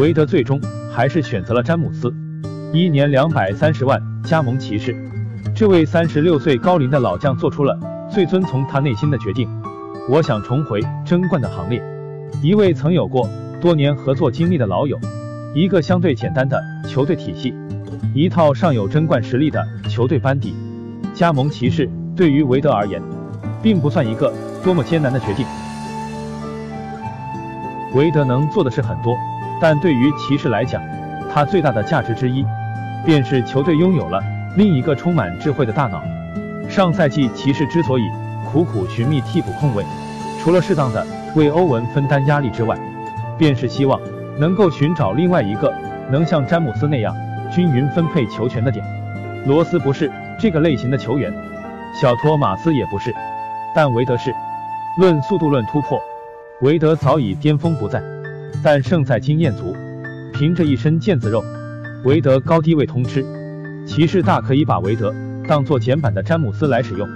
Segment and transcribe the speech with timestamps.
[0.00, 0.58] 韦德最终
[0.90, 2.10] 还是选择了詹姆斯，
[2.72, 4.96] 一年两百三十万加盟骑士。
[5.54, 7.78] 这位三十六岁高龄的老将做出了
[8.10, 9.46] 最遵从他内心的决定。
[10.08, 11.82] 我想重回争冠的行列。
[12.42, 13.28] 一位曾有过
[13.60, 14.98] 多年合作经历的老友，
[15.54, 16.58] 一个相对简单的
[16.88, 17.52] 球队体系，
[18.14, 20.54] 一套尚有争冠实力的球队班底，
[21.12, 21.86] 加盟骑士
[22.16, 23.02] 对于韦德而言，
[23.62, 24.32] 并不算一个
[24.64, 25.44] 多么艰难的决定。
[27.94, 29.14] 韦德能做的事很多，
[29.60, 30.82] 但对于骑士来讲，
[31.32, 32.44] 他最大的价值之一，
[33.04, 34.22] 便是球队拥有了
[34.56, 36.02] 另一个充满智慧的大脑。
[36.68, 38.02] 上赛季骑士之所以
[38.50, 39.84] 苦苦寻觅替补控卫，
[40.42, 42.78] 除了适当的为欧文分担压力之外，
[43.36, 44.00] 便是希望
[44.38, 45.74] 能够寻找另外一个
[46.10, 47.14] 能像詹姆斯那样
[47.52, 48.84] 均匀分配球权的点。
[49.46, 51.32] 罗斯不是这个类型的球员，
[52.00, 53.14] 小托马斯也不是，
[53.74, 54.34] 但韦德是。
[54.98, 56.00] 论速度，论突破。
[56.62, 58.02] 韦德早已巅峰不在，
[58.62, 59.76] 但胜在经验足。
[60.32, 61.44] 凭着一身腱子肉，
[62.04, 63.24] 韦德高低位通吃。
[63.86, 65.14] 骑士大可以把韦德
[65.46, 67.08] 当做简版的詹姆斯来使用，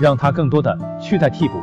[0.00, 1.54] 让他更多的去带替补，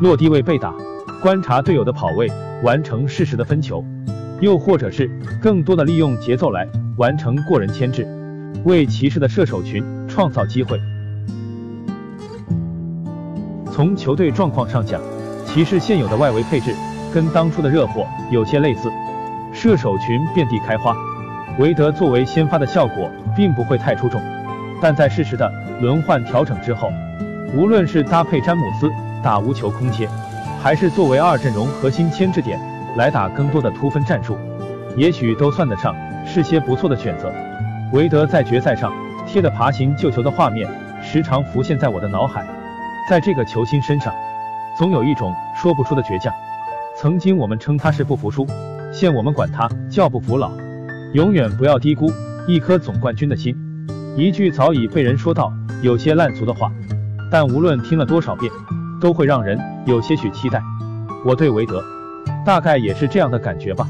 [0.00, 0.72] 落低位被打，
[1.20, 2.30] 观察队友的跑位，
[2.62, 3.84] 完成适时的分球；
[4.40, 5.10] 又或者是
[5.42, 8.06] 更多的利用节奏来完成过人牵制，
[8.64, 10.80] 为骑士的射手群创造机会。
[13.72, 15.02] 从球队状况上讲，
[15.44, 16.72] 骑士现有的外围配置
[17.14, 18.90] 跟当初的热火有些类似，
[19.52, 20.92] 射手群遍地开花。
[21.60, 24.20] 韦德作为先发的效果并不会太出众，
[24.82, 25.48] 但在适时的
[25.80, 26.90] 轮换调整之后，
[27.54, 28.90] 无论是搭配詹姆斯
[29.22, 30.08] 打无球空切，
[30.60, 32.58] 还是作为二阵容核心牵制点
[32.96, 34.36] 来打更多的突分战术，
[34.96, 35.94] 也许都算得上
[36.26, 37.32] 是些不错的选择。
[37.92, 38.92] 韦德在决赛上
[39.24, 40.68] 贴的爬行救球的画面
[41.00, 42.44] 时常浮现在我的脑海，
[43.08, 44.12] 在这个球星身上。
[44.76, 46.34] 总有一种说不出的倔强。
[47.04, 48.46] 曾经我们称他是不服输，
[48.90, 50.50] 现我们管他叫不服老。
[51.12, 52.10] 永远不要低估
[52.46, 53.54] 一颗总冠军的心。
[54.16, 56.72] 一句早已被人说到有些烂俗的话，
[57.30, 58.50] 但无论听了多少遍，
[59.02, 60.62] 都会让人有些许期待。
[61.26, 61.84] 我对韦德，
[62.42, 63.86] 大概也是这样的感觉吧。